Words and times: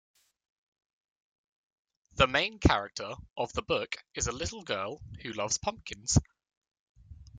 The 2.15 2.25
main 2.25 2.57
character 2.57 3.13
of 3.37 3.53
the 3.53 3.61
book 3.61 3.97
is 4.15 4.25
a 4.25 4.31
little 4.31 4.63
girl 4.63 4.99
who 5.21 5.31
loves 5.31 5.59
pumpkins. 5.59 6.17